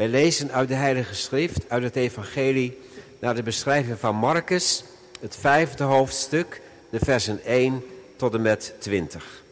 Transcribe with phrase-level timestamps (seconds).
[0.00, 2.78] Wij lezen uit de Heilige Schrift, uit het Evangelie,
[3.18, 4.84] naar de beschrijving van Marcus,
[5.20, 7.84] het vijfde hoofdstuk, de versen 1
[8.16, 9.42] tot en met 20.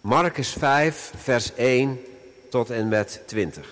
[0.00, 2.00] Marcus 5, vers 1
[2.50, 3.68] tot en met 20.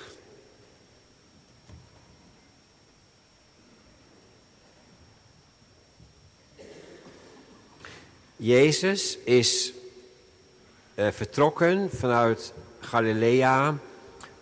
[8.36, 9.72] Jezus is
[10.98, 13.74] vertrokken vanuit Galilea,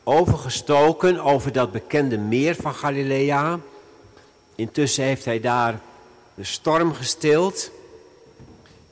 [0.04, 3.58] overgestoken over dat bekende meer van Galilea.
[4.54, 5.80] Intussen heeft hij daar
[6.34, 7.70] de storm gestild.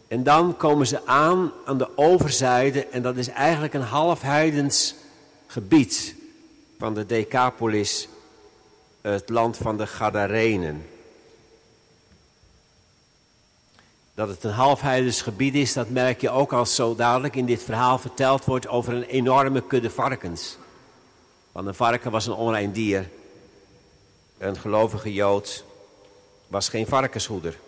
[0.09, 4.95] En dan komen ze aan aan de overzijde en dat is eigenlijk een half heidens
[5.47, 6.15] gebied
[6.79, 8.09] van de Decapolis,
[9.01, 10.87] het land van de Gadarenen.
[14.15, 17.63] Dat het een halfheidens gebied is, dat merk je ook als zo dadelijk in dit
[17.63, 20.57] verhaal verteld wordt over een enorme kudde varkens.
[21.53, 23.09] Want een varken was een onrein dier.
[24.39, 25.65] Een gelovige Jood
[26.47, 27.59] was geen varkenshoeder.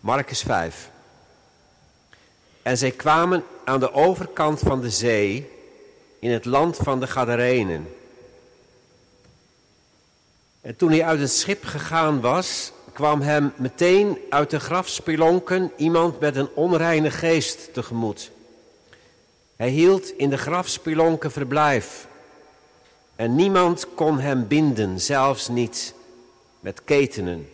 [0.00, 0.90] Marcus 5.
[2.62, 5.50] En zij kwamen aan de overkant van de zee
[6.18, 7.94] in het land van de Gadarenen.
[10.60, 16.20] En toen hij uit het schip gegaan was, kwam hem meteen uit de grafspelonken iemand
[16.20, 18.30] met een onreine geest tegemoet.
[19.56, 22.06] Hij hield in de grafspelonken verblijf.
[23.16, 25.94] En niemand kon hem binden, zelfs niet
[26.60, 27.48] met ketenen.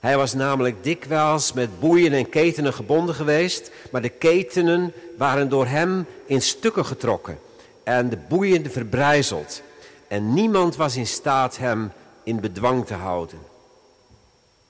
[0.00, 5.66] Hij was namelijk dikwijls met boeien en ketenen gebonden geweest, maar de ketenen waren door
[5.66, 7.38] hem in stukken getrokken
[7.84, 9.62] en de boeien verbrijzeld.
[10.08, 11.92] En niemand was in staat hem
[12.22, 13.53] in bedwang te houden.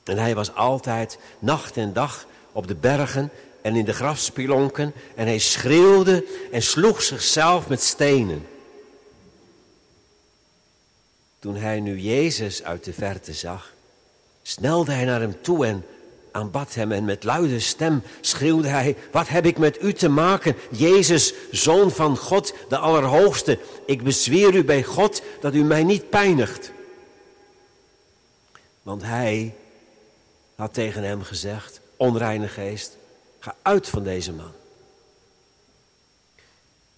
[0.04, 3.30] En hij was altijd nacht en dag op de bergen
[3.62, 8.46] en in de grafspilonken en hij schreeuwde en sloeg zichzelf met stenen.
[11.38, 13.72] Toen hij nu Jezus uit de verte zag,
[14.42, 15.84] snelde hij naar hem toe en
[16.30, 20.56] aanbad hem en met luide stem schreeuwde hij, wat heb ik met u te maken,
[20.70, 23.58] Jezus, Zoon van God, de Allerhoogste.
[23.86, 26.72] Ik bezweer u bij God dat u mij niet pijnigt.
[28.82, 29.54] Want hij
[30.54, 32.96] had tegen hem gezegd, onreine geest,
[33.38, 34.52] ga uit van deze man.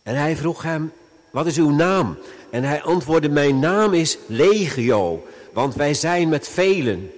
[0.02, 0.92] En hij vroeg hem,
[1.30, 2.18] wat is uw naam?
[2.50, 7.12] En hij antwoordde, mijn naam is Legio, want wij zijn met velen.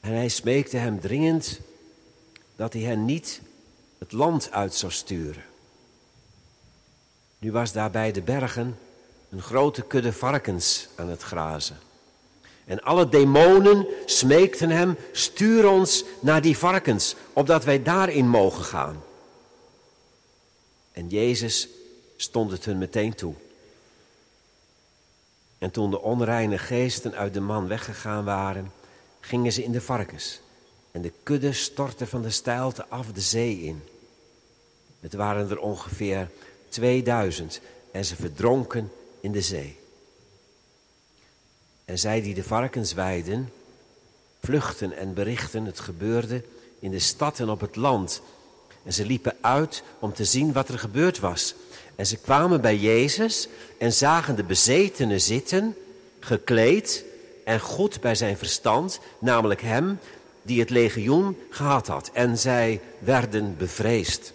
[0.00, 1.60] En hij smeekte hem dringend
[2.56, 3.40] dat hij hen niet
[3.98, 5.44] het land uit zou sturen.
[7.38, 8.78] Nu was daar bij de bergen
[9.30, 11.76] een grote kudde varkens aan het grazen.
[12.66, 19.02] En alle demonen smeekten hem, stuur ons naar die varkens, opdat wij daarin mogen gaan.
[20.92, 21.68] En Jezus
[22.16, 23.34] stond het hun meteen toe.
[25.58, 28.72] En toen de onreine geesten uit de man weggegaan waren,
[29.20, 30.40] gingen ze in de varkens.
[30.90, 33.82] En de kudde stortte van de steilte af de zee in.
[35.00, 36.30] Het waren er ongeveer
[36.68, 37.60] 2000
[37.90, 39.78] en ze verdronken in de zee.
[41.86, 43.52] En zij die de varkens weiden,
[44.42, 46.42] vluchten en berichten het gebeurde
[46.78, 48.22] in de stad en op het land.
[48.84, 51.54] En ze liepen uit om te zien wat er gebeurd was.
[51.94, 53.48] En ze kwamen bij Jezus
[53.78, 55.76] en zagen de bezetene zitten,
[56.20, 57.04] gekleed
[57.44, 59.98] en goed bij zijn verstand, namelijk hem
[60.42, 62.10] die het legioen gehad had.
[62.12, 64.32] En zij werden bevreesd.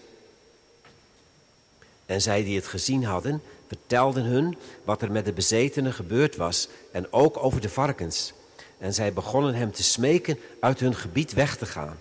[2.05, 6.67] En zij die het gezien hadden, vertelden hun wat er met de bezetenen gebeurd was
[6.91, 8.33] en ook over de varkens.
[8.77, 11.99] En zij begonnen hem te smeken uit hun gebied weg te gaan.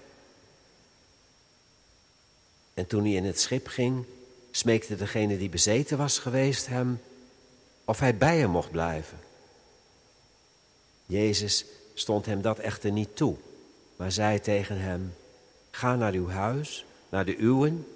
[2.74, 4.04] En toen hij in het schip ging,
[4.50, 7.00] smeekte degene die bezeten was geweest hem
[7.84, 9.18] of hij bij hem mocht blijven.
[11.06, 11.64] Jezus
[11.94, 13.36] stond hem dat echter niet toe,
[13.96, 15.14] maar zei tegen hem:
[15.70, 17.86] Ga naar uw huis, naar de uwen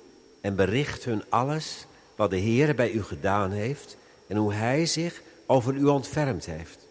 [0.40, 1.86] en bericht hun alles
[2.16, 3.96] wat de Heer bij u gedaan heeft
[4.26, 6.86] en hoe Hij zich over u ontfermd heeft.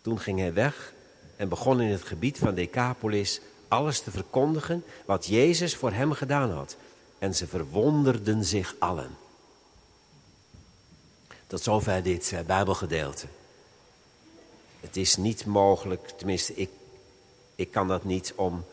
[0.00, 0.92] Toen ging hij weg
[1.36, 6.50] en begon in het gebied van Decapolis alles te verkondigen wat Jezus voor hem gedaan
[6.50, 6.76] had.
[7.18, 9.10] En ze verwonderden zich allen.
[11.46, 13.26] Tot zover dit uh, Bijbelgedeelte.
[14.80, 16.70] Het is niet mogelijk, tenminste ik,
[17.54, 18.64] ik kan dat niet om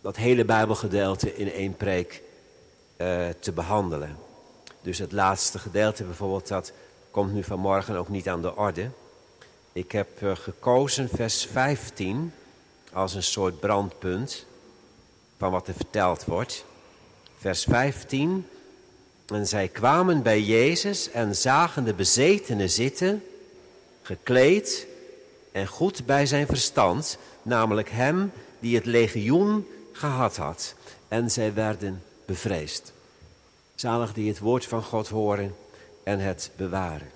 [0.00, 2.22] dat hele Bijbelgedeelte in één preek
[2.98, 4.16] uh, te behandelen.
[4.80, 6.72] Dus het laatste gedeelte bijvoorbeeld, dat
[7.10, 8.90] komt nu vanmorgen ook niet aan de orde.
[9.72, 12.32] Ik heb uh, gekozen vers 15
[12.92, 14.46] als een soort brandpunt.
[15.36, 16.64] van wat er verteld wordt.
[17.38, 18.46] Vers 15.
[19.26, 23.22] En zij kwamen bij Jezus en zagen de bezetene zitten,
[24.02, 24.86] gekleed
[25.52, 30.74] en goed bij zijn verstand, namelijk hem die het legioen gehad had.
[31.08, 32.92] En zij werden bevreesd.
[33.74, 35.56] Zalig die het woord van God horen
[36.02, 37.10] en het bewaren.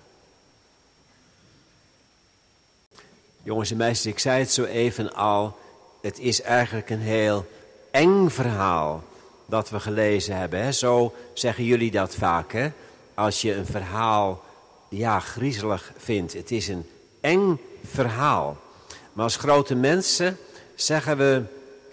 [3.43, 5.57] Jongens en meisjes, ik zei het zo even al.
[6.03, 7.47] Het is eigenlijk een heel
[7.91, 9.05] eng verhaal
[9.47, 10.63] dat we gelezen hebben.
[10.63, 10.73] Hè?
[10.73, 12.53] Zo zeggen jullie dat vaak.
[12.53, 12.73] Hè?
[13.15, 14.45] Als je een verhaal
[14.89, 16.33] ja, griezelig vindt.
[16.33, 16.87] Het is een
[17.21, 18.57] eng verhaal.
[19.13, 20.39] Maar als grote mensen
[20.75, 21.43] zeggen we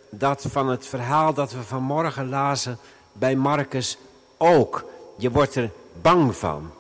[0.10, 2.80] dat van het verhaal dat we vanmorgen lazen
[3.20, 3.98] bij Marcus
[4.38, 4.86] ook.
[5.18, 5.72] Je wordt er
[6.02, 6.72] bang van.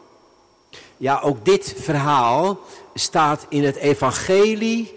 [0.98, 2.60] Ja, ook dit verhaal
[2.94, 4.94] staat in het evangelie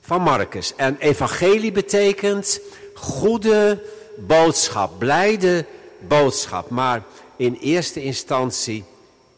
[0.00, 0.74] van Marcus.
[0.76, 2.60] En evangelie betekent
[2.94, 3.82] goede
[4.16, 5.66] boodschap, blijde
[5.98, 6.70] boodschap.
[6.70, 7.02] Maar
[7.36, 8.84] in eerste instantie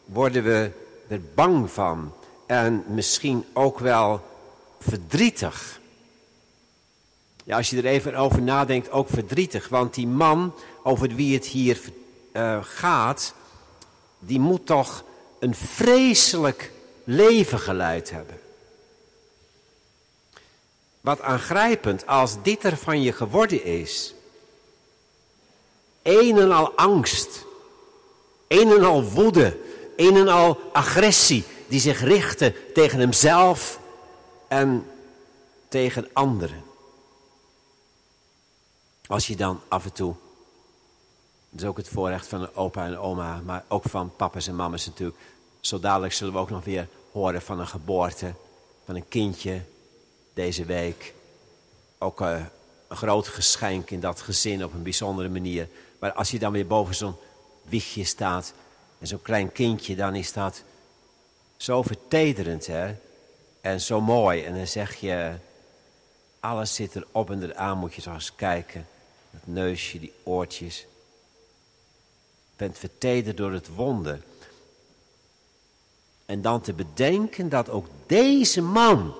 [0.05, 0.71] worden we
[1.07, 2.13] er bang van.
[2.45, 4.21] En misschien ook wel
[4.79, 5.76] verdrietig.
[7.47, 9.69] Ja, als je er even over nadenkt, ook verdrietig.
[9.69, 10.53] Want die man
[10.83, 11.79] over wie het hier
[12.33, 13.33] uh, gaat,
[14.19, 15.03] die moet toch
[15.39, 16.71] een vreselijk
[17.03, 18.39] leven geleid hebben.
[21.01, 24.13] Wat aangrijpend als dit er van je geworden is.
[26.01, 27.45] Een en al angst,
[28.47, 29.57] een en al woede,
[29.95, 33.79] een en al agressie die zich richten tegen hemzelf
[34.47, 34.85] en
[35.67, 36.66] tegen anderen.
[39.07, 40.15] Als je dan af en toe,
[41.49, 44.85] dat is ook het voorrecht van opa en oma, maar ook van papa's en mama's
[44.85, 45.19] natuurlijk.
[45.59, 48.33] Zo dadelijk zullen we ook nog weer horen van een geboorte,
[48.85, 49.61] van een kindje
[50.33, 51.13] deze week.
[51.97, 52.41] Ook uh,
[52.87, 55.67] een groot geschenk in dat gezin op een bijzondere manier.
[55.99, 57.15] Maar als je dan weer boven zo'n
[57.63, 58.53] wiegje staat
[58.99, 60.63] en zo'n klein kindje, dan is dat
[61.57, 62.95] zo vertederend hè?
[63.61, 64.43] en zo mooi.
[64.43, 65.35] En dan zeg je,
[66.39, 68.87] alles zit erop en eraan, moet je zo eens kijken.
[69.39, 70.77] Het neusje, die oortjes.
[72.49, 74.21] Je bent vertederd door het wonder.
[76.25, 79.15] En dan te bedenken dat ook deze man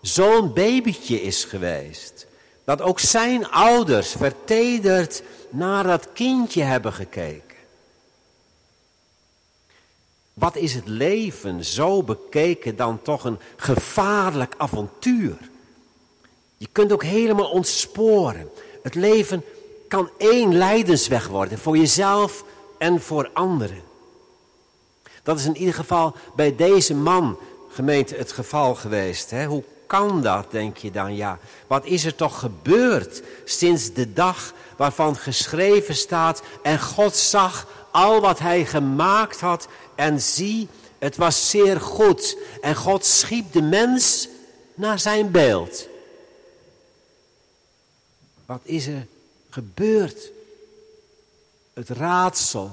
[0.00, 2.26] zo'n babytje is geweest.
[2.64, 7.56] Dat ook zijn ouders vertederd naar dat kindje hebben gekeken.
[10.34, 15.36] Wat is het leven zo bekeken dan toch een gevaarlijk avontuur?
[16.56, 18.50] Je kunt ook helemaal ontsporen.
[18.82, 19.44] Het leven
[19.88, 22.44] kan één lijdensweg worden voor jezelf
[22.78, 23.82] en voor anderen.
[25.22, 29.30] Dat is in ieder geval bij deze man, gemeente, het geval geweest.
[29.30, 29.44] Hè?
[29.46, 31.16] Hoe kan dat, denk je dan?
[31.16, 36.42] Ja, wat is er toch gebeurd sinds de dag waarvan geschreven staat...
[36.62, 42.36] en God zag al wat hij gemaakt had en zie, het was zeer goed.
[42.60, 44.28] En God schiep de mens
[44.74, 45.88] naar zijn beeld.
[48.52, 49.06] Wat is er
[49.50, 50.30] gebeurd?
[51.72, 52.70] Het raadsel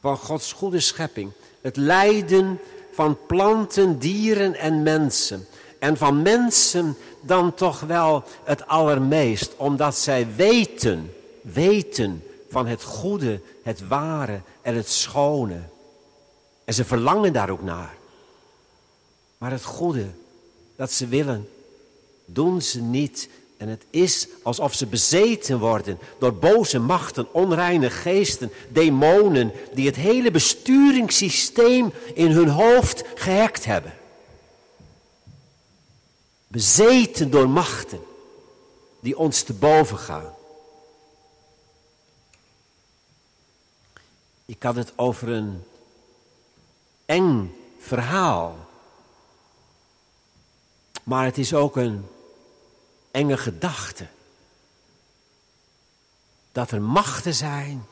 [0.00, 1.32] van Gods goede schepping.
[1.60, 2.60] Het lijden
[2.92, 5.46] van planten, dieren en mensen.
[5.78, 13.40] En van mensen dan toch wel het allermeest, omdat zij weten, weten van het goede,
[13.62, 15.60] het ware en het schone.
[16.64, 17.96] En ze verlangen daar ook naar.
[19.38, 20.06] Maar het goede
[20.76, 21.48] dat ze willen,
[22.24, 28.52] doen ze niet en het is alsof ze bezeten worden door boze machten, onreine geesten,
[28.68, 33.94] demonen, die het hele besturingssysteem in hun hoofd gehackt hebben.
[36.46, 38.00] Bezeten door machten
[39.00, 40.34] die ons te boven gaan.
[44.44, 45.62] Ik had het over een
[47.04, 48.56] eng verhaal.
[51.02, 52.04] Maar het is ook een
[53.16, 54.06] enge gedachte.
[56.52, 57.86] Dat er machten zijn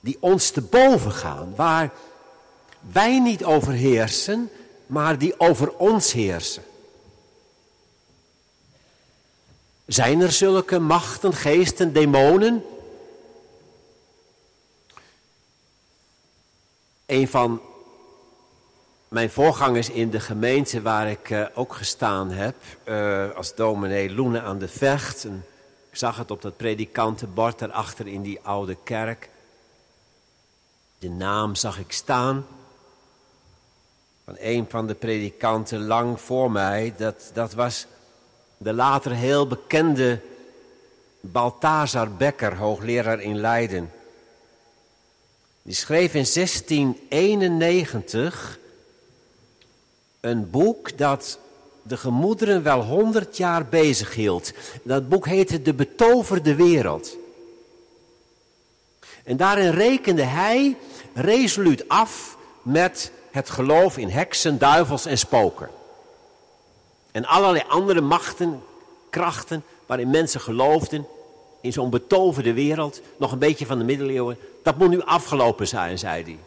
[0.00, 1.92] die ons te boven gaan, waar
[2.80, 4.50] wij niet over heersen,
[4.86, 6.64] maar die over ons heersen.
[9.86, 12.64] Zijn er zulke machten, geesten, demonen?
[17.06, 17.60] Een van
[19.14, 22.54] mijn voorgangers in de gemeente waar ik uh, ook gestaan heb,
[22.84, 25.24] uh, als dominee Loene aan de Vecht.
[25.90, 29.28] Ik zag het op dat predikantenbord daarachter in die oude kerk.
[30.98, 32.46] De naam zag ik staan
[34.24, 36.94] van een van de predikanten lang voor mij.
[36.96, 37.86] Dat, dat was
[38.56, 40.20] de later heel bekende
[41.20, 43.92] Balthazar Becker, hoogleraar in Leiden.
[45.62, 48.62] Die schreef in 1691
[50.24, 51.38] een boek dat
[51.82, 54.52] de gemoederen wel honderd jaar bezig hield.
[54.82, 57.16] Dat boek heette De Betoverde Wereld.
[59.24, 60.76] En daarin rekende hij
[61.14, 65.68] resoluut af met het geloof in heksen, duivels en spoken.
[67.12, 68.62] En allerlei andere machten,
[69.10, 71.06] krachten waarin mensen geloofden
[71.60, 75.98] in zo'n betoverde wereld, nog een beetje van de middeleeuwen, dat moet nu afgelopen zijn,
[75.98, 76.38] zei hij.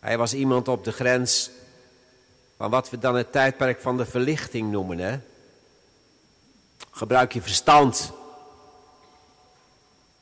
[0.00, 1.50] Hij was iemand op de grens
[2.58, 4.98] van wat we dan het tijdperk van de verlichting noemen.
[4.98, 5.18] Hè?
[6.90, 8.12] Gebruik je verstand.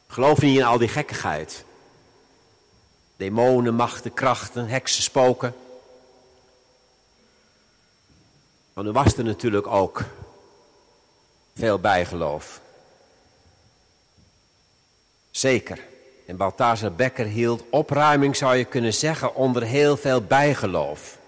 [0.07, 1.64] Geloof niet in al die gekkigheid.
[3.16, 5.55] Demonen, machten, krachten, heksen, spoken.
[8.73, 10.05] Maar er was er natuurlijk ook
[11.55, 12.61] veel bijgeloof.
[15.31, 15.81] Zeker.
[16.26, 21.19] En Balthazar Becker hield opruiming, zou je kunnen zeggen, onder heel veel bijgeloof.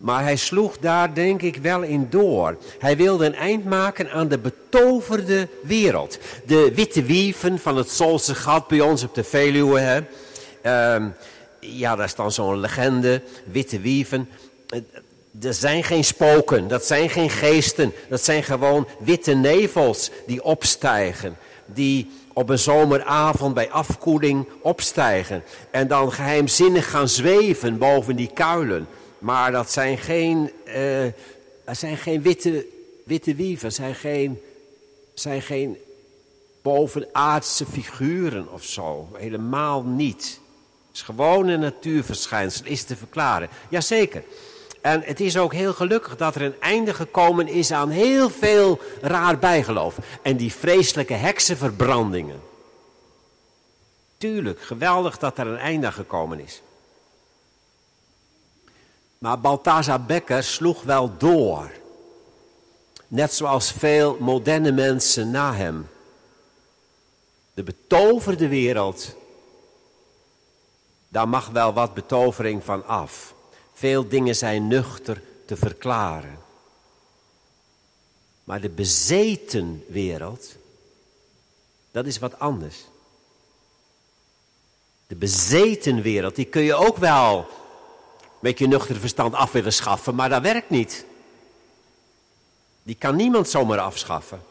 [0.00, 2.56] Maar hij sloeg daar denk ik wel in door.
[2.78, 6.18] Hij wilde een eind maken aan de betoverde wereld.
[6.46, 9.80] De witte wieven van het Solse gat bij ons op de Veluwe.
[9.80, 10.00] Hè.
[10.98, 11.06] Uh,
[11.60, 14.28] ja, daar is dan zo'n legende, witte wieven.
[15.42, 17.92] Er zijn geen spoken, dat zijn geen geesten.
[18.08, 21.36] Dat zijn gewoon witte nevels die opstijgen.
[21.66, 25.42] Die op een zomeravond bij afkoeling opstijgen.
[25.70, 28.86] En dan geheimzinnig gaan zweven boven die kuilen.
[29.20, 31.06] Maar dat zijn geen, uh,
[31.64, 32.66] dat zijn geen witte,
[33.04, 34.40] witte wieven, zijn geen,
[35.14, 35.78] zijn geen
[36.62, 39.08] bovenaardse figuren of zo.
[39.12, 40.40] Helemaal niet.
[40.88, 43.48] Het is gewoon een natuurverschijnsel, is te verklaren.
[43.68, 44.22] Jazeker.
[44.80, 48.80] En het is ook heel gelukkig dat er een einde gekomen is aan heel veel
[49.00, 49.96] raar bijgeloof.
[50.22, 52.40] En die vreselijke heksenverbrandingen.
[54.18, 56.62] Tuurlijk, geweldig dat er een einde gekomen is.
[59.20, 61.70] Maar Balthazar Becker sloeg wel door.
[63.08, 65.88] Net zoals veel moderne mensen na hem.
[67.54, 69.16] De betoverde wereld,
[71.08, 73.34] daar mag wel wat betovering van af.
[73.72, 76.38] Veel dingen zijn nuchter te verklaren.
[78.44, 80.56] Maar de bezeten wereld,
[81.90, 82.84] dat is wat anders.
[85.06, 87.46] De bezeten wereld, die kun je ook wel
[88.40, 91.04] met je nuchter verstand af willen schaffen, maar dat werkt niet.
[92.82, 94.42] Die kan niemand zomaar afschaffen.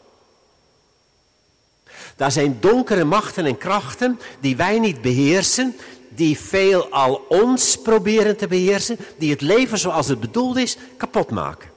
[2.15, 5.75] Daar zijn donkere machten en krachten die wij niet beheersen,
[6.09, 11.29] die veel al ons proberen te beheersen, die het leven zoals het bedoeld is kapot
[11.29, 11.69] maken.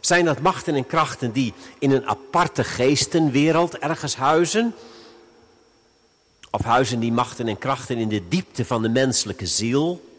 [0.00, 4.74] Zijn dat machten en krachten die in een aparte geestenwereld ergens huizen?
[6.50, 10.13] Of huizen die machten en krachten in de diepte van de menselijke ziel?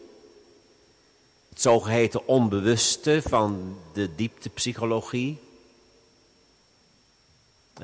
[1.56, 5.38] Het zogeheten onbewuste van de dieptepsychologie.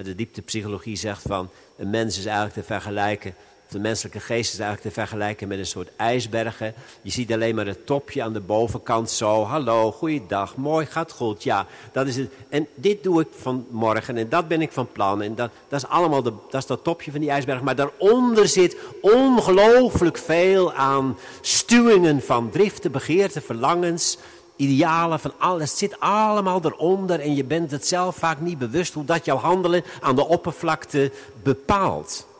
[0.03, 3.35] De dieptepsychologie zegt van een mens is eigenlijk te vergelijken
[3.73, 6.75] de menselijke geest is eigenlijk te vergelijken met een soort ijsbergen.
[7.03, 9.45] Je ziet alleen maar het topje aan de bovenkant zo.
[9.45, 11.43] Hallo, goeiedag, mooi, gaat goed.
[11.43, 12.33] Ja, dat is het.
[12.49, 15.23] En dit doe ik vanmorgen en dat ben ik van plan.
[15.23, 17.63] En dat, dat is allemaal de, dat, is dat topje van die ijsberg.
[17.63, 24.19] Maar daaronder zit ongelooflijk veel aan stuwingen van driften, begeerten, verlangens
[24.57, 25.79] idealen van alles.
[25.79, 29.85] Zit allemaal eronder en je bent het zelf vaak niet bewust hoe dat jouw handelen
[30.01, 31.13] aan de oppervlakte
[31.43, 32.31] bepaalt.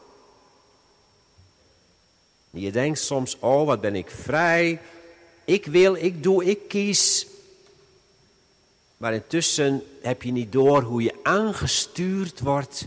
[2.55, 4.81] Je denkt soms, oh wat ben ik vrij.
[5.45, 7.27] Ik wil, ik doe, ik kies.
[8.97, 12.87] Maar intussen heb je niet door hoe je aangestuurd wordt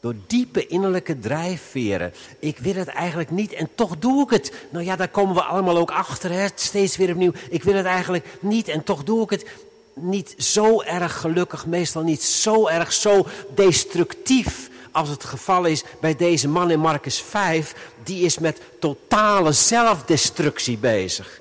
[0.00, 2.12] door diepe innerlijke drijfveren.
[2.38, 4.52] Ik wil het eigenlijk niet en toch doe ik het.
[4.70, 6.46] Nou ja, daar komen we allemaal ook achter, hè?
[6.54, 7.32] steeds weer opnieuw.
[7.50, 9.46] Ik wil het eigenlijk niet en toch doe ik het.
[9.94, 16.16] Niet zo erg gelukkig, meestal niet zo erg, zo destructief als het geval is bij
[16.16, 17.74] deze man in Marcus 5,
[18.06, 21.40] die is met totale zelfdestructie bezig.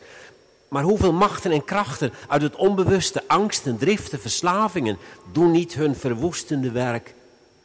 [0.67, 4.97] Maar hoeveel machten en krachten uit het onbewuste, angsten, driften, verslavingen
[5.31, 7.13] doen niet hun verwoestende werk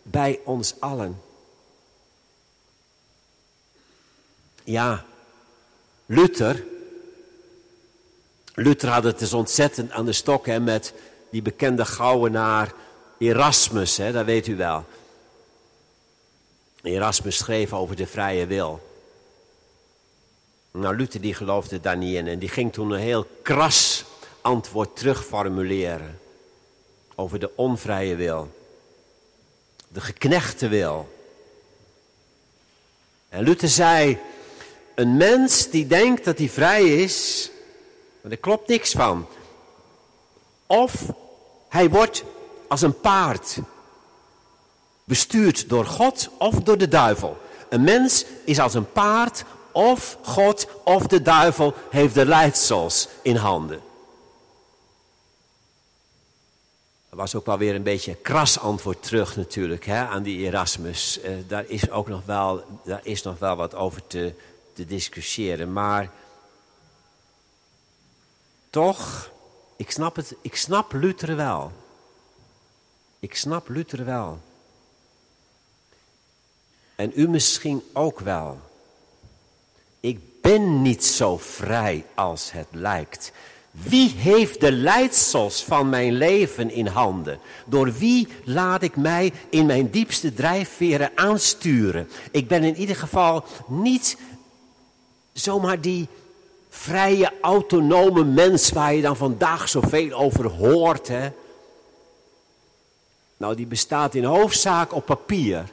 [0.02, 1.20] bij ons allen?
[4.64, 5.04] Ja,
[6.06, 6.64] Luther.
[8.54, 10.94] Luther had het dus ontzettend aan de stok hè, met
[11.30, 12.72] die bekende gouwenaar
[13.18, 14.84] Erasmus, hè, dat weet u wel.
[16.82, 18.89] Erasmus schreef over de vrije wil.
[20.70, 24.04] Nou, Luther die geloofde daar niet in en die ging toen een heel kras
[24.40, 26.20] antwoord terugformuleren
[27.14, 28.58] over de onvrije wil.
[29.88, 31.08] de geknechte wil.
[33.28, 34.18] En Luther zei,
[34.94, 37.50] een mens die denkt dat hij vrij is,
[38.20, 39.26] maar er klopt niks van.
[40.66, 40.94] Of
[41.68, 42.24] hij wordt
[42.68, 43.58] als een paard
[45.04, 47.38] bestuurd door God of door de duivel.
[47.68, 53.36] Een mens is als een paard of God of de duivel heeft de leidsels in
[53.36, 53.80] handen.
[57.08, 60.38] Dat was ook wel weer een beetje een kras antwoord terug natuurlijk hè, aan die
[60.46, 61.18] Erasmus.
[61.24, 64.34] Uh, daar, is ook nog wel, daar is nog wel wat over te,
[64.72, 65.72] te discussiëren.
[65.72, 66.10] Maar
[68.70, 69.30] toch,
[69.76, 71.72] ik snap, het, ik snap Luther wel.
[73.18, 74.40] Ik snap Luther wel.
[76.94, 78.60] En u misschien ook wel.
[80.40, 83.32] Ben niet zo vrij als het lijkt.
[83.70, 87.38] Wie heeft de leidsels van mijn leven in handen?
[87.66, 92.08] Door wie laat ik mij in mijn diepste drijfveren aansturen?
[92.30, 94.16] Ik ben in ieder geval niet
[95.32, 96.08] zomaar die
[96.68, 101.08] vrije, autonome mens waar je dan vandaag zoveel over hoort.
[101.08, 101.28] Hè?
[103.36, 105.64] Nou, die bestaat in hoofdzaak op papier.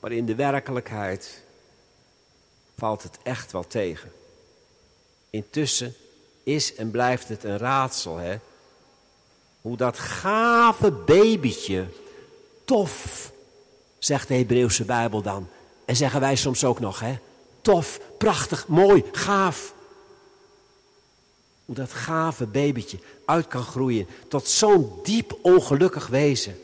[0.00, 1.42] Maar in de werkelijkheid
[2.76, 4.12] valt het echt wel tegen.
[5.30, 5.94] Intussen
[6.42, 8.38] is en blijft het een raadsel, hè?
[9.60, 11.86] Hoe dat gave babytje,
[12.64, 13.32] tof,
[13.98, 15.48] zegt de Hebreeuwse Bijbel dan.
[15.84, 17.18] En zeggen wij soms ook nog, hè?
[17.60, 19.74] Tof, prachtig, mooi, gaaf.
[21.64, 26.60] Hoe dat gave babytje uit kan groeien tot zo'n diep ongelukkig wezen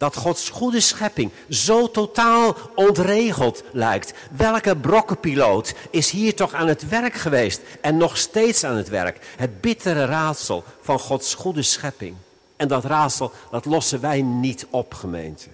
[0.00, 4.12] dat Gods goede schepping zo totaal ontregeld lijkt.
[4.36, 9.34] Welke brokkenpiloot is hier toch aan het werk geweest en nog steeds aan het werk?
[9.36, 12.16] Het bittere raadsel van Gods goede schepping.
[12.56, 15.48] En dat raadsel, dat lossen wij niet op, gemeente.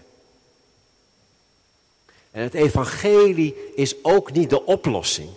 [2.30, 5.30] En het evangelie is ook niet de oplossing.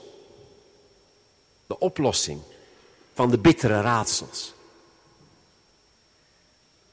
[1.67, 2.41] De oplossing
[3.13, 4.53] van de bittere raadsels.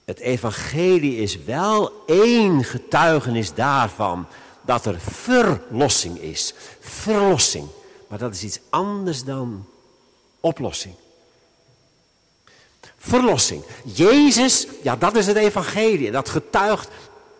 [0.07, 4.27] Het evangelie is wel één getuigenis daarvan
[4.63, 6.55] dat er verlossing is.
[6.81, 7.67] Verlossing.
[8.09, 9.67] Maar dat is iets anders dan
[10.41, 10.95] oplossing.
[12.97, 13.63] Verlossing.
[13.85, 16.11] Jezus, ja, dat is het evangelie.
[16.11, 16.89] Dat getuigt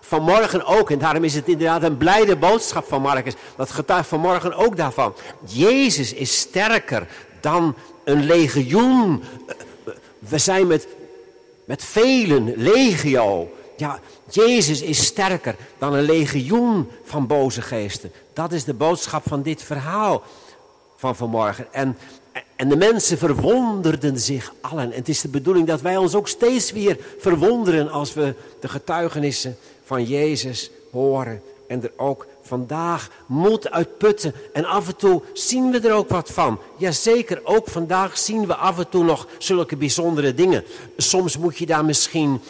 [0.01, 0.91] vanmorgen ook.
[0.91, 3.35] En daarom is het inderdaad een blijde boodschap van Marcus.
[3.57, 5.15] Dat getuigt vanmorgen ook daarvan.
[5.45, 7.09] Jezus is sterker
[7.41, 9.23] dan een legioen.
[10.19, 10.87] We zijn met
[11.67, 13.51] met velen, legio.
[13.77, 14.01] Ja,
[14.31, 18.13] Jezus is sterker dan een legioen van boze geesten.
[18.33, 20.23] Dat is de boodschap van dit verhaal
[20.97, 21.73] van vanmorgen.
[21.73, 21.99] En,
[22.57, 24.85] en de mensen verwonderden zich allen.
[24.85, 28.69] En het is de bedoeling dat wij ons ook steeds weer verwonderen als we de
[28.69, 31.43] getuigenissen van Jezus horen.
[31.69, 34.35] En er ook vandaag moed uitputten.
[34.53, 36.59] En af en toe zien we er ook wat van.
[36.77, 40.65] Jazeker, ook vandaag zien we af en toe nog zulke bijzondere dingen.
[40.97, 42.41] Soms moet je daar misschien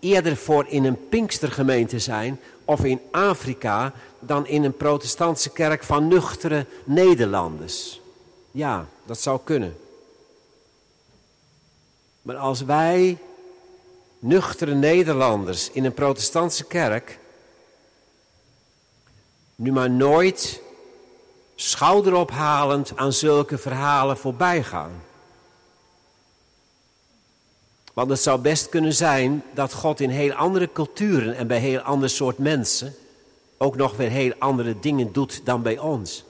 [0.00, 6.08] eerder voor in een Pinkstergemeente zijn of in Afrika dan in een protestantse kerk van
[6.08, 8.00] nuchtere Nederlanders.
[8.50, 9.76] Ja, dat zou kunnen.
[12.22, 13.18] Maar als wij
[14.18, 17.18] nuchtere Nederlanders in een protestantse kerk
[19.54, 20.60] nu maar nooit
[21.54, 25.02] schouderophalend aan zulke verhalen voorbij gaan.
[27.92, 31.80] Want het zou best kunnen zijn dat God in heel andere culturen en bij heel
[31.80, 32.94] ander soort mensen
[33.58, 36.24] ook nog weer heel andere dingen doet dan bij ons.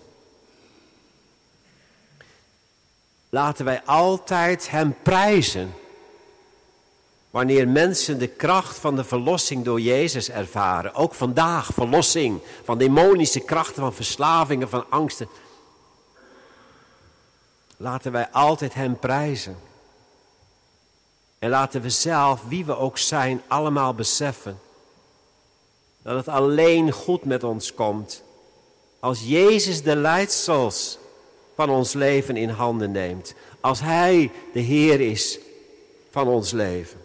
[3.29, 5.75] Laten wij altijd Hem prijzen
[7.35, 13.41] Wanneer mensen de kracht van de verlossing door Jezus ervaren, ook vandaag verlossing van demonische
[13.41, 15.29] krachten, van verslavingen, van angsten,
[17.77, 19.57] laten wij altijd Hem prijzen.
[21.39, 24.61] En laten we zelf, wie we ook zijn, allemaal beseffen
[26.03, 28.23] dat het alleen goed met ons komt
[29.01, 30.99] als Jezus de leidsels
[31.55, 33.35] van ons leven in handen neemt.
[33.61, 35.39] Als Hij de Heer is
[36.11, 37.04] van ons leven.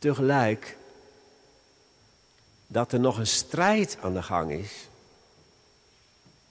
[0.00, 0.76] Tegelijk
[2.66, 4.88] dat er nog een strijd aan de gang is.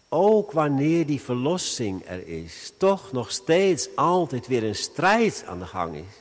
[0.10, 5.68] Ook wanneer die verlossing er is, toch nog steeds altijd weer een strijd aan de
[5.68, 6.14] gang is.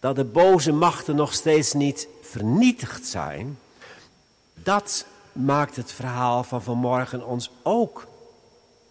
[0.00, 3.58] Dat de boze machten nog steeds niet vernietigd zijn,
[4.54, 8.06] dat maakt het verhaal van vanmorgen ons ook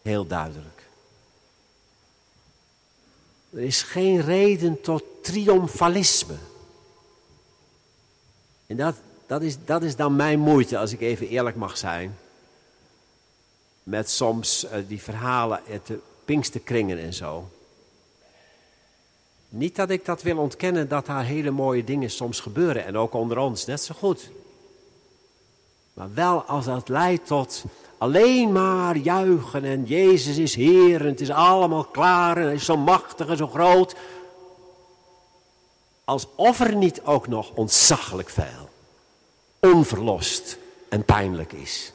[0.01, 0.83] heel duidelijk.
[3.53, 6.35] Er is geen reden tot triomfalisme.
[8.67, 12.17] En dat, dat, is, dat is dan mijn moeite, als ik even eerlijk mag zijn.
[13.83, 17.49] Met soms uh, die verhalen uit de Pinksterkringen en zo.
[19.49, 22.85] Niet dat ik dat wil ontkennen dat daar hele mooie dingen soms gebeuren.
[22.85, 24.29] En ook onder ons, net zo goed.
[25.93, 27.63] Maar wel als dat leidt tot
[28.03, 32.65] alleen maar juichen en Jezus is Heer en het is allemaal klaar en hij is
[32.65, 33.95] zo machtig en zo groot.
[36.03, 38.69] Alsof er niet ook nog ontzaglijk veel,
[39.59, 40.57] onverlost
[40.89, 41.92] en pijnlijk is.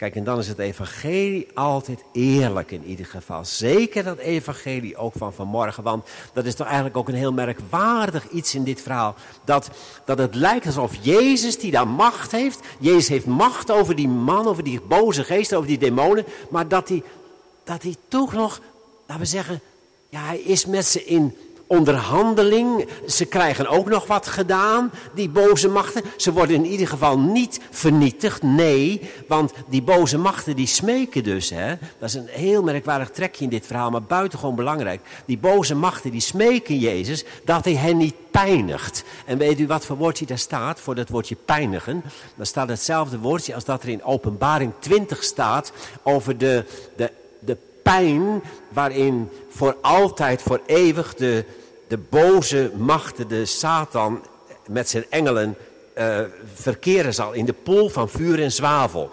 [0.00, 3.44] Kijk, en dan is het evangelie altijd eerlijk in ieder geval.
[3.44, 5.82] Zeker dat evangelie ook van vanmorgen.
[5.82, 9.14] Want dat is toch eigenlijk ook een heel merkwaardig iets in dit verhaal.
[9.44, 9.70] Dat,
[10.04, 12.60] dat het lijkt alsof Jezus, die daar macht heeft.
[12.78, 16.24] Jezus heeft macht over die man, over die boze geesten, over die demonen.
[16.50, 17.02] Maar dat hij,
[17.64, 18.60] dat hij toch nog,
[19.06, 19.60] laten we zeggen,
[20.08, 21.36] ja, hij is met ze in
[21.70, 22.88] onderhandeling.
[23.06, 26.02] Ze krijgen ook nog wat gedaan, die boze machten.
[26.16, 29.10] Ze worden in ieder geval niet vernietigd, nee.
[29.28, 31.50] Want die boze machten die smeken dus.
[31.50, 31.74] Hè?
[31.98, 35.00] Dat is een heel merkwaardig trekje in dit verhaal, maar buitengewoon belangrijk.
[35.24, 39.04] Die boze machten die smeken Jezus dat hij hen niet pijnigt.
[39.24, 42.02] En weet u wat voor woordje daar staat voor dat woordje pijnigen?
[42.36, 46.64] Dan staat hetzelfde woordje als dat er in openbaring 20 staat over de,
[46.96, 51.44] de, de pijn waarin voor altijd, voor eeuwig de,
[51.90, 54.24] de boze machten, de Satan
[54.66, 55.56] met zijn engelen
[55.98, 56.20] uh,
[56.54, 59.10] verkeren zal in de pool van vuur en zwavel.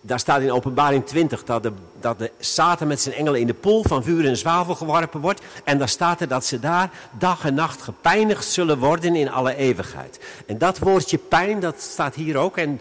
[0.00, 3.54] daar staat in openbaring 20 dat de, dat de Satan met zijn engelen in de
[3.54, 5.40] pool van vuur en zwavel geworpen wordt.
[5.64, 9.56] En daar staat er dat ze daar dag en nacht gepijnigd zullen worden in alle
[9.56, 10.20] eeuwigheid.
[10.46, 12.56] En dat woordje pijn, dat staat hier ook.
[12.56, 12.80] En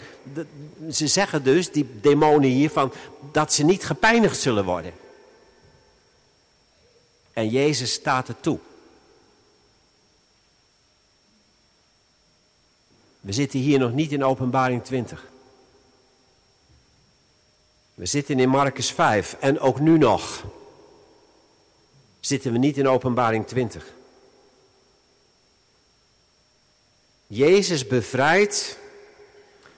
[0.91, 2.93] ze zeggen dus, die demonen hiervan,
[3.31, 5.02] dat ze niet gepijnigd zullen worden.
[7.33, 8.59] En Jezus staat er toe.
[13.21, 15.27] We zitten hier nog niet in Openbaring 20.
[17.93, 20.43] We zitten in Marcus 5 en ook nu nog
[22.25, 23.93] zitten we niet in Openbaring 20.
[27.27, 28.77] Jezus bevrijdt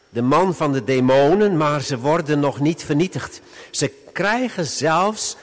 [0.09, 3.41] de man van de demonen, maar ze worden nog niet vernietigd.
[3.71, 5.37] Ze krijgen zelfs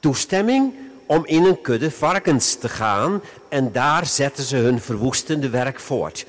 [0.00, 0.74] toestemming
[1.06, 6.26] om in een kudde varkens te gaan en daar zetten ze hun verwoestende werk voort.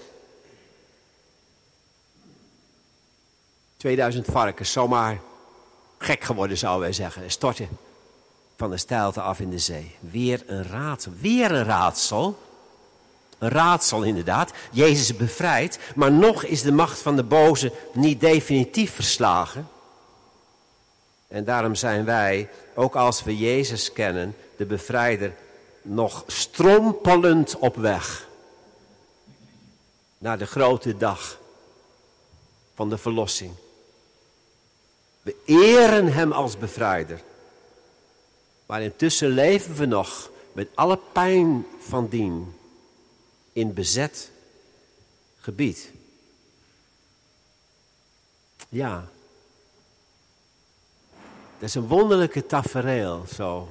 [3.77, 5.19] 2000 varkens, zomaar
[5.97, 7.67] gek geworden zouden wij zeggen, storten
[8.57, 9.95] van de steilte af in de zee.
[9.99, 12.41] Weer een raadsel, weer een raadsel.
[13.38, 14.51] Een raadsel inderdaad.
[14.71, 19.67] Jezus bevrijdt, maar nog is de macht van de boze niet definitief verslagen.
[21.34, 25.34] En daarom zijn wij, ook als we Jezus kennen, de bevrijder,
[25.82, 28.28] nog strompelend op weg
[30.17, 31.39] naar de grote dag
[32.74, 33.52] van de verlossing.
[35.22, 37.22] We eren Hem als bevrijder.
[38.65, 42.56] Maar intussen leven we nog met alle pijn van dien
[43.54, 44.32] in bezet
[45.39, 45.91] gebied.
[48.69, 49.12] Ja,
[51.63, 53.69] dat is een wonderlijke tafereel zo.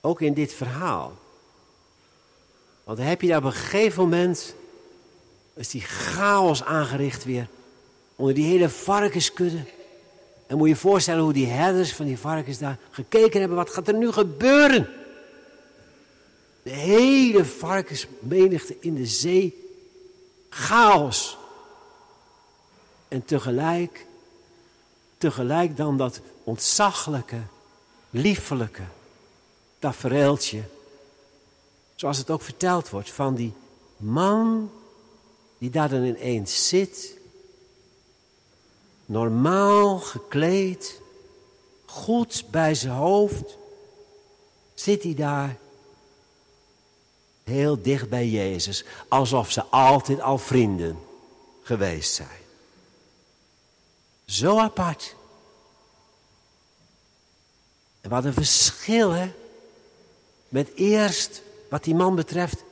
[0.00, 1.18] Ook in dit verhaal.
[2.84, 4.54] Want dan heb je daar op een gegeven moment,
[5.54, 7.48] is die chaos aangericht weer,
[8.16, 9.62] onder die hele varkenskudde.
[10.46, 13.70] En moet je je voorstellen hoe die herders van die varkens daar gekeken hebben, wat
[13.70, 14.88] gaat er nu gebeuren?
[16.62, 19.70] De hele varkensmenigte in de zee,
[20.48, 21.38] chaos.
[23.08, 24.06] En tegelijk,
[25.20, 27.40] tegelijk dan dat ontzaglijke,
[28.10, 28.82] liefelijke,
[29.78, 30.62] tafereeltje.
[31.94, 33.52] Zoals het ook verteld wordt van die
[33.96, 34.70] man
[35.58, 37.16] die daar dan ineens zit.
[39.06, 41.00] Normaal gekleed,
[41.86, 43.56] goed bij zijn hoofd.
[44.74, 45.56] Zit hij daar
[47.44, 50.98] heel dicht bij Jezus, alsof ze altijd al vrienden
[51.62, 52.39] geweest zijn.
[54.30, 55.14] Zo apart.
[58.00, 59.32] En wat een verschil, hè?
[60.48, 62.64] Met eerst, wat die man betreft.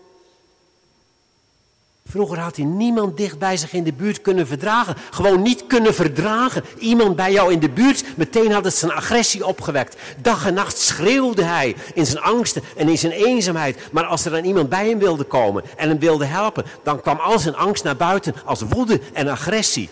[2.07, 4.97] Vroeger had hij niemand dicht bij zich in de buurt kunnen verdragen.
[5.11, 6.65] Gewoon niet kunnen verdragen.
[6.79, 9.97] Iemand bij jou in de buurt, meteen had het zijn agressie opgewekt.
[10.23, 13.93] Dag en nacht schreeuwde hij in zijn angsten en in zijn eenzaamheid.
[13.93, 17.19] Maar als er dan iemand bij hem wilde komen en hem wilde helpen, dan kwam
[17.19, 19.89] al zijn angst naar buiten als woede en agressie.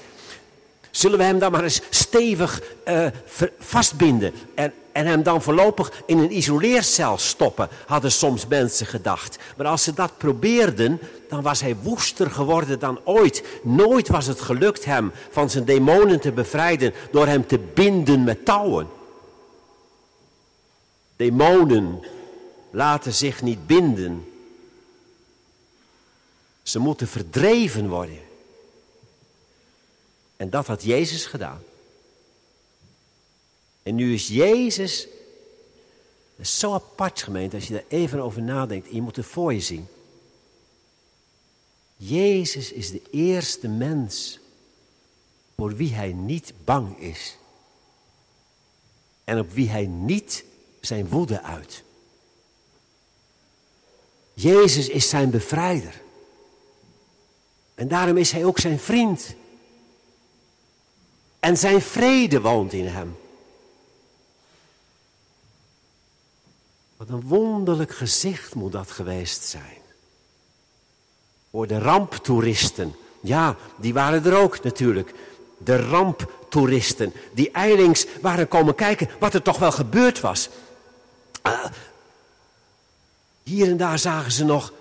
[0.97, 3.07] Zullen we hem dan maar eens stevig uh,
[3.59, 9.39] vastbinden en, en hem dan voorlopig in een isoleercel stoppen, hadden soms mensen gedacht.
[9.57, 13.45] Maar als ze dat probeerden, dan was hij woester geworden dan ooit.
[13.63, 18.45] Nooit was het gelukt hem van zijn demonen te bevrijden door hem te binden met
[18.45, 18.89] touwen.
[21.17, 22.01] Demonen
[22.71, 24.33] laten zich niet binden.
[26.63, 28.26] Ze moeten verdreven worden.
[30.37, 31.63] En dat had Jezus gedaan.
[33.83, 35.07] En nu is Jezus,
[36.41, 38.89] zo apart gemeend als je daar even over nadenkt.
[38.89, 39.87] En je moet het voor je zien.
[41.97, 44.39] Jezus is de eerste mens
[45.57, 47.37] voor wie hij niet bang is.
[49.25, 50.45] En op wie hij niet
[50.81, 51.83] zijn woede uit.
[54.35, 56.03] Jezus is zijn bevrijder.
[57.75, 59.35] En daarom is hij ook zijn vriend.
[61.47, 63.17] En zijn vrede woont in hem.
[66.97, 69.79] Wat een wonderlijk gezicht moet dat geweest zijn.
[71.51, 72.97] Voor de ramptoeristen.
[73.21, 75.15] Ja, die waren er ook natuurlijk.
[75.59, 77.13] De ramptoeristen.
[77.33, 80.49] Die eilings waren komen kijken wat er toch wel gebeurd was.
[81.47, 81.65] Uh,
[83.43, 84.73] hier en daar zagen ze nog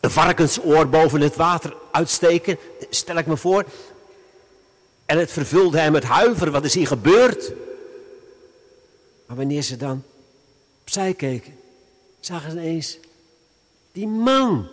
[0.00, 2.58] een varkensoor boven het water uitsteken.
[2.90, 3.64] Stel ik me voor.
[5.06, 6.50] En het vervulde hem met huiver.
[6.50, 7.52] Wat is hier gebeurd?
[9.26, 10.02] Maar wanneer ze dan
[10.80, 11.54] opzij keken,
[12.20, 12.98] zagen ze ineens
[13.92, 14.68] die man.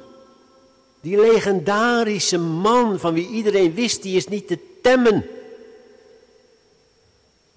[1.02, 5.26] Die legendarische man van wie iedereen wist, die is niet te temmen.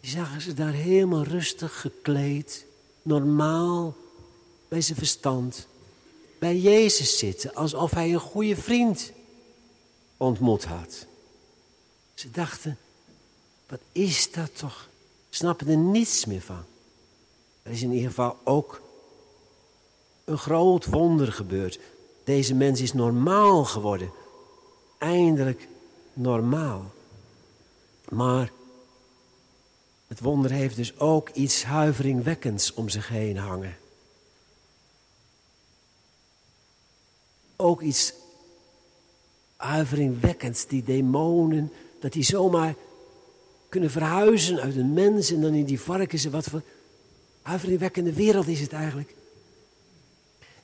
[0.01, 2.67] Die zagen ze daar helemaal rustig gekleed,
[3.03, 3.97] normaal,
[4.69, 5.67] bij zijn verstand,
[6.39, 9.13] bij Jezus zitten, alsof hij een goede vriend
[10.17, 11.07] ontmoet had.
[12.17, 12.79] Ze dachten,
[13.69, 14.89] wat is dat toch?
[15.31, 16.65] Snappen er niets meer van.
[17.63, 18.83] Er is in ieder geval ook
[20.25, 21.79] een groot wonder gebeurd.
[22.25, 24.11] Deze mens is normaal geworden.
[24.99, 25.69] Eindelijk
[26.13, 26.93] normaal.
[28.09, 28.53] Maar
[30.07, 33.77] het wonder heeft dus ook iets huiveringwekkends om zich heen hangen.
[37.57, 38.13] Ook iets
[39.57, 41.73] huiveringwekkends, die demonen,
[42.07, 42.75] dat die zomaar
[43.69, 46.63] kunnen verhuizen uit een mens en dan in die varkens en wat voor
[47.43, 49.15] huiveringwekkende wereld is het eigenlijk.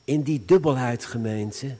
[0.04, 1.76] In die dubbelheid, gemeente,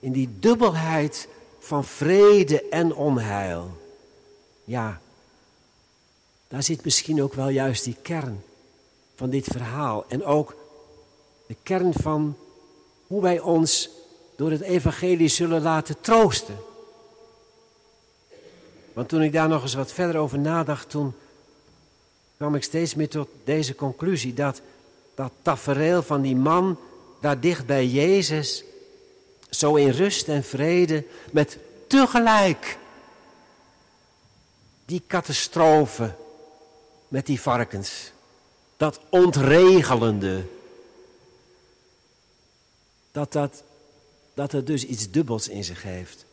[0.00, 3.70] in die dubbelheid van vrede en onheil.
[4.64, 5.00] Ja,
[6.48, 8.42] daar zit misschien ook wel juist die kern
[9.14, 10.04] van dit verhaal.
[10.08, 10.56] En ook
[11.46, 12.36] de kern van
[13.06, 13.90] hoe wij ons
[14.36, 16.56] door het evangelie zullen laten troosten.
[18.94, 21.14] Want toen ik daar nog eens wat verder over nadacht, toen
[22.36, 24.34] kwam ik steeds meer tot deze conclusie.
[24.34, 24.60] Dat
[25.14, 26.78] dat tafereel van die man
[27.20, 28.64] daar dicht bij Jezus,
[29.50, 32.78] zo in rust en vrede, met tegelijk
[34.84, 36.14] die catastrofe
[37.08, 38.12] met die varkens.
[38.76, 40.44] Dat ontregelende.
[43.12, 43.62] Dat, dat,
[44.34, 46.23] dat het dus iets dubbels in zich heeft.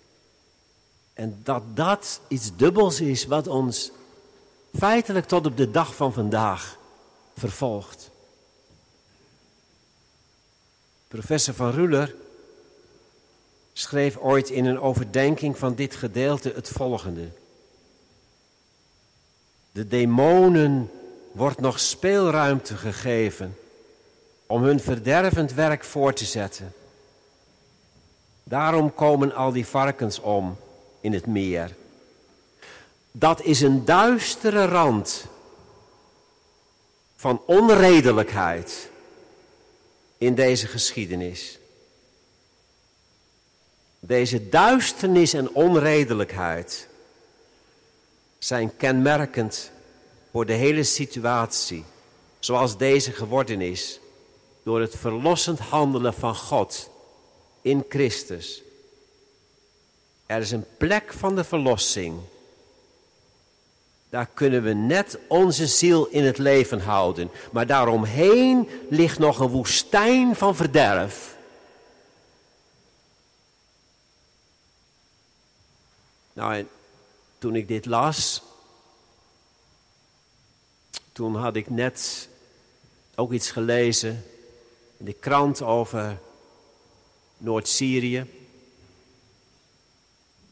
[1.21, 3.91] En dat dat iets dubbels is wat ons
[4.77, 6.77] feitelijk tot op de dag van vandaag
[7.38, 8.10] vervolgt.
[11.07, 12.15] Professor van Ruller
[13.73, 17.29] schreef ooit in een overdenking van dit gedeelte het volgende.
[19.71, 20.91] De demonen
[21.31, 23.57] wordt nog speelruimte gegeven
[24.45, 26.73] om hun verdervend werk voor te zetten.
[28.43, 30.57] Daarom komen al die varkens om
[31.02, 31.76] in het meer.
[33.12, 35.26] Dat is een duistere rand
[37.16, 38.90] van onredelijkheid
[40.18, 41.60] in deze geschiedenis.
[44.00, 46.88] Deze duisternis en onredelijkheid
[48.40, 49.72] zijn kenmerkend
[50.32, 51.84] voor de hele situatie
[52.40, 54.00] zoals deze geworden is
[54.64, 56.90] door het verlossend handelen van God
[57.62, 58.62] in Christus.
[60.32, 62.20] Er is een plek van de verlossing.
[64.10, 67.32] Daar kunnen we net onze ziel in het leven houden.
[67.52, 71.38] Maar daaromheen ligt nog een woestijn van verderf.
[76.34, 76.70] Nou, en
[77.38, 78.41] toen ik dit las,
[81.12, 82.30] toen had ik net
[83.15, 84.26] ook iets gelezen
[84.98, 86.20] in de krant over
[87.38, 88.40] Noord-Syrië,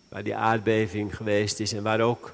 [0.10, 2.34] waar die aardbeving geweest is en waar ook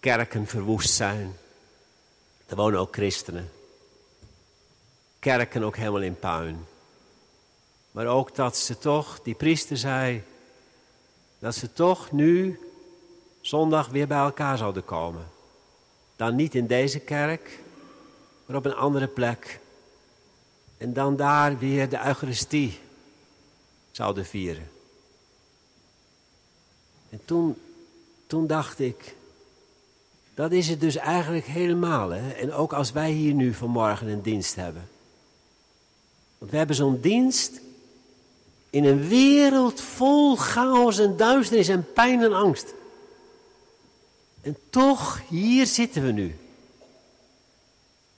[0.00, 1.36] kerken verwoest zijn.
[2.46, 3.50] Er wonen ook christenen.
[5.18, 6.66] Kerken ook helemaal in puin.
[7.90, 10.22] Maar ook dat ze toch, die priester zei,
[11.38, 12.60] dat ze toch nu
[13.40, 15.28] zondag weer bij elkaar zouden komen.
[16.16, 17.58] Dan niet in deze kerk,
[18.46, 19.60] maar op een andere plek.
[20.78, 22.80] En dan daar weer de Eucharistie
[23.90, 24.75] zouden vieren.
[27.16, 27.56] En toen,
[28.26, 29.14] toen dacht ik,
[30.34, 32.10] dat is het dus eigenlijk helemaal.
[32.10, 32.30] Hè?
[32.30, 34.88] En ook als wij hier nu vanmorgen een dienst hebben.
[36.38, 37.60] Want we hebben zo'n dienst
[38.70, 42.74] in een wereld vol chaos en duisternis en pijn en angst.
[44.40, 46.36] En toch, hier zitten we nu.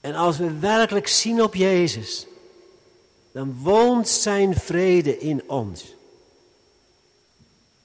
[0.01, 2.27] En als we werkelijk zien op Jezus,
[3.31, 5.95] dan woont zijn vrede in ons.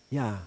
[0.08, 0.46] Ja.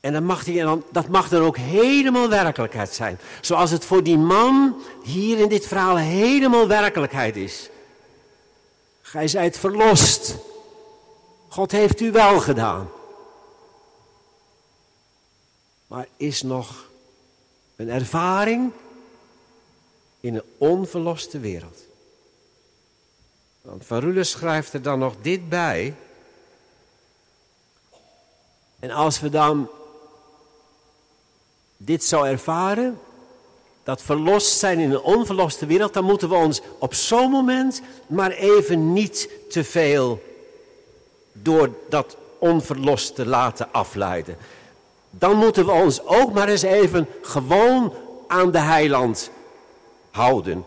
[0.00, 0.44] En, dan mag
[0.90, 3.18] dat mag dan ook helemaal werkelijkheid zijn.
[3.40, 7.70] Zoals het voor die man hier in dit verhaal helemaal werkelijkheid is.
[9.00, 10.36] Gij zijt verlost.
[11.48, 12.90] God heeft u wel gedaan.
[15.86, 16.88] Maar is nog
[17.76, 18.72] een ervaring
[20.20, 21.78] in een onverloste wereld.
[23.62, 25.94] Want Van schrijft er dan nog dit bij.
[28.78, 29.70] En als we dan
[31.82, 32.98] dit zo ervaren,
[33.82, 38.30] dat verlost zijn in een onverloste wereld, dan moeten we ons op zo'n moment maar
[38.30, 40.22] even niet te veel
[41.32, 44.36] door dat onverloste laten afleiden.
[45.10, 47.94] Dan moeten we ons ook maar eens even gewoon
[48.26, 49.30] aan de heiland
[50.10, 50.64] houden.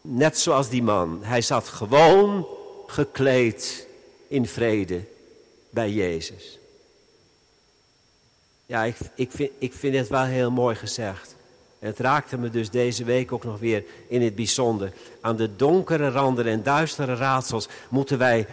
[0.00, 1.18] Net zoals die man.
[1.22, 2.46] Hij zat gewoon
[2.86, 3.86] gekleed
[4.28, 5.04] in vrede
[5.70, 6.57] bij Jezus.
[8.68, 11.36] Ja, ik, ik, vind, ik vind het wel heel mooi gezegd.
[11.78, 14.92] Het raakte me dus deze week ook nog weer in het bijzonder.
[15.20, 18.46] Aan de donkere randen en duistere raadsels moeten wij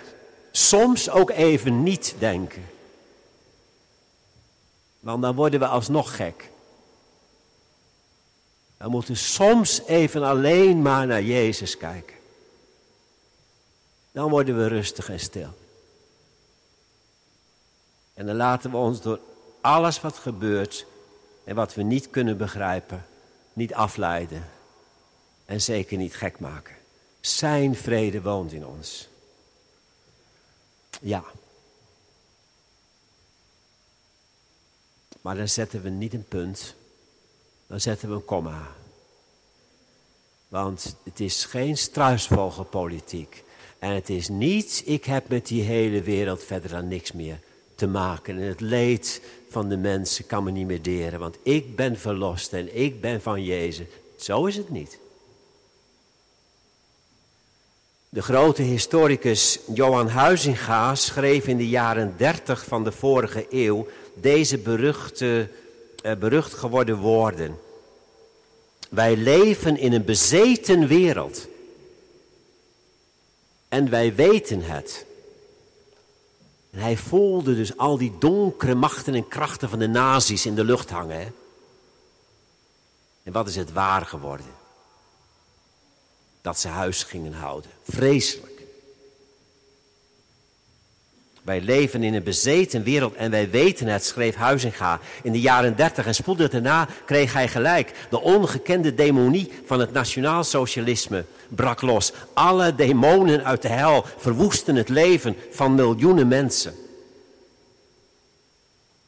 [0.51, 2.65] soms ook even niet denken.
[4.99, 6.49] Want dan worden we alsnog gek.
[8.77, 12.15] We moeten soms even alleen maar naar Jezus kijken.
[14.11, 15.53] Dan worden we rustig en stil.
[18.13, 19.19] En dan laten we ons door
[19.65, 20.85] alles wat gebeurt
[21.43, 23.05] en wat we niet kunnen begrijpen,
[23.53, 24.49] niet afleiden.
[25.45, 26.75] En zeker niet gek maken.
[27.19, 29.07] Zijn vrede woont in ons.
[31.01, 31.23] Ja.
[35.21, 36.75] Maar dan zetten we niet een punt
[37.67, 38.75] dan zetten we een komma.
[40.47, 43.43] Want het is geen struisvogelpolitiek.
[43.79, 47.39] En het is niet, ik heb met die hele wereld verder aan niks meer
[47.75, 48.37] te maken.
[48.37, 51.19] En het leed van de mensen kan me niet meer deren.
[51.19, 53.87] Want ik ben verlost en ik ben van Jezus.
[54.17, 54.99] Zo is het niet.
[58.09, 64.57] De grote historicus Johan Huizinga schreef in de jaren 30 van de vorige eeuw deze
[64.57, 65.49] beruchte
[66.05, 67.57] uh, berucht geworden woorden.
[68.89, 71.47] Wij leven in een bezeten wereld.
[73.67, 75.05] En wij weten het.
[76.75, 80.63] En hij voelde dus al die donkere machten en krachten van de nazi's in de
[80.63, 81.33] lucht hangen.
[83.23, 84.45] En wat is het waar geworden?
[86.41, 87.71] Dat ze huis gingen houden.
[87.83, 88.61] Vreselijk.
[91.41, 95.75] Wij leven in een bezeten wereld en wij weten het, schreef Huizinga in de jaren
[95.75, 96.05] 30.
[96.05, 98.07] En spoedig daarna kreeg hij gelijk.
[98.09, 102.13] De ongekende demonie van het nationaalsocialisme brak los.
[102.33, 106.73] Alle demonen uit de hel verwoesten het leven van miljoenen mensen.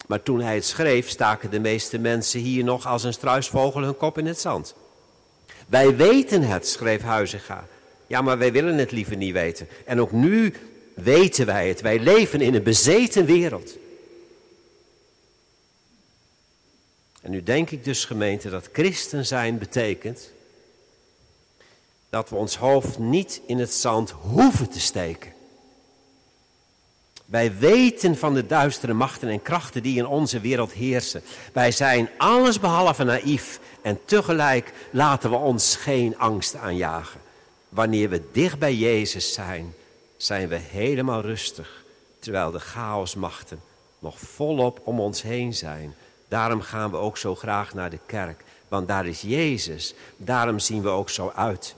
[0.08, 3.98] Maar toen hij het schreef, staken de meeste mensen hier nog als een struisvogel hun
[3.98, 4.76] kop in het zand.
[5.68, 7.68] Wij weten het, schreef Huizinga.
[8.08, 9.68] Ja, maar wij willen het liever niet weten.
[9.86, 10.54] En ook nu
[10.94, 11.82] weten wij het.
[11.82, 13.78] Wij leven in een bezeten wereld.
[17.22, 20.32] En nu denk ik dus gemeente dat christen zijn betekent
[22.10, 25.36] dat we ons hoofd niet in het zand hoeven te steken.
[27.26, 31.22] Wij weten van de duistere machten en krachten die in onze wereld heersen.
[31.54, 37.22] Wij zijn allesbehalve naïef en tegelijk laten we ons geen angst aanjagen.
[37.70, 39.74] Wanneer we dicht bij Jezus zijn,
[40.18, 41.84] zijn we helemaal rustig,
[42.20, 43.62] terwijl de chaosmachten
[44.00, 45.96] nog volop om ons heen zijn.
[46.28, 49.94] Daarom gaan we ook zo graag naar de kerk, want daar is Jezus.
[50.18, 51.76] Daarom zien we ook zo uit.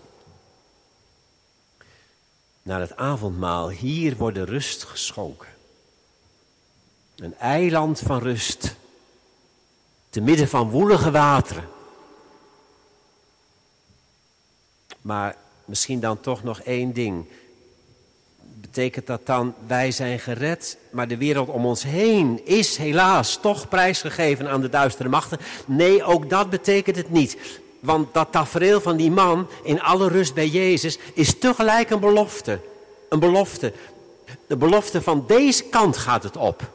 [2.70, 5.48] Naar het avondmaal, hier wordt rust geschonken.
[7.16, 8.76] Een eiland van rust.
[10.10, 11.70] Te midden van woelige wateren.
[15.02, 17.26] Maar misschien dan toch nog één ding.
[18.42, 23.68] Betekent dat dan wij zijn gered, maar de wereld om ons heen is helaas toch
[23.68, 25.40] prijsgegeven aan de duistere machten?
[25.66, 27.38] Nee, ook dat betekent het niet.
[27.80, 32.60] Want dat tafereel van die man in alle rust bij Jezus is tegelijk een belofte.
[33.10, 33.74] Een belofte.
[34.48, 36.70] De belofte van deze kant gaat het op.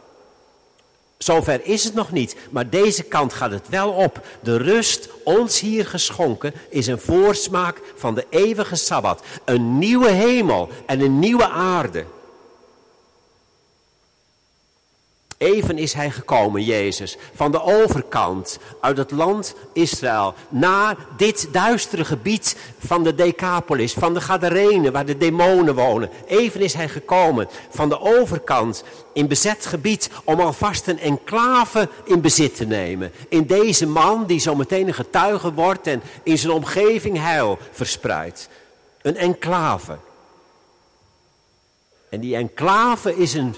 [1.19, 4.27] Zover is het nog niet, maar deze kant gaat het wel op.
[4.41, 9.23] De rust, ons hier geschonken, is een voorsmaak van de eeuwige Sabbat.
[9.45, 12.05] Een nieuwe hemel en een nieuwe aarde.
[15.45, 22.05] Even is hij gekomen, Jezus, van de overkant, uit het land Israël, naar dit duistere
[22.05, 26.11] gebied van de Decapolis, van de Gadarenen, waar de demonen wonen.
[26.27, 32.21] Even is hij gekomen van de overkant in bezet gebied om alvast een enclave in
[32.21, 33.13] bezit te nemen.
[33.29, 38.49] In deze man die zo meteen een getuige wordt en in zijn omgeving heil verspreidt.
[39.03, 39.99] Een enclave.
[42.11, 43.55] En die enclave is een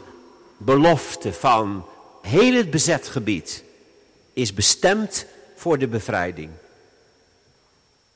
[0.57, 1.87] belofte van
[2.23, 3.65] heel het bezet gebied
[4.33, 6.51] is bestemd voor de bevrijding.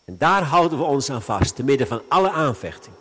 [0.05, 2.95] En daar houden we ons aan vast, te midden van alle aanvechting.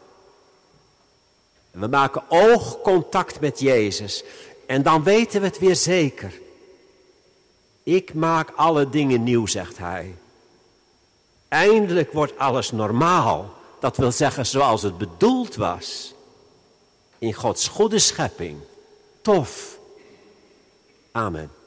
[1.71, 4.23] We maken oogcontact met Jezus.
[4.67, 6.33] En dan weten we het weer zeker.
[7.83, 10.15] Ik maak alle dingen nieuw, zegt hij.
[11.47, 13.53] Eindelijk wordt alles normaal.
[13.79, 16.13] Dat wil zeggen zoals het bedoeld was.
[17.17, 18.61] In Gods goede schepping
[19.29, 19.77] tof.
[21.15, 21.58] Amen.